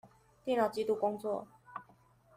[0.45, 1.47] 電腦紀錄工作